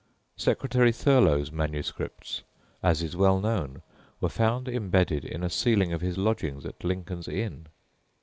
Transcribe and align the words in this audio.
Secretary 0.37 0.91
Thurloe's 0.91 1.51
MSS., 1.51 2.41
as 2.81 3.03
is 3.03 3.15
well 3.15 3.39
known, 3.39 3.83
were 4.19 4.29
found 4.29 4.67
embedded 4.67 5.23
in 5.23 5.43
a 5.43 5.47
ceiling 5.51 5.93
of 5.93 6.01
his 6.01 6.17
lodgings 6.17 6.65
at 6.65 6.83
Lincoln's 6.83 7.27
Inn. 7.27 7.67